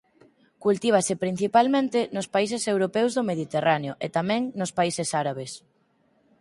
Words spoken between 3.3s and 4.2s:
mediterráneo e